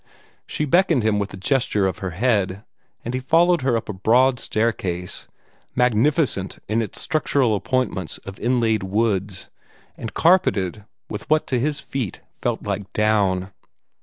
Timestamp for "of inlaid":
8.25-8.81